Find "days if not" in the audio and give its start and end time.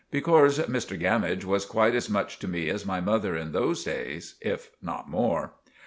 3.83-5.07